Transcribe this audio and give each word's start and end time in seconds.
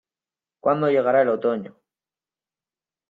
¿Cuando 0.61 0.89
llegará 0.89 1.21
el 1.21 1.29
otoño? 1.29 1.75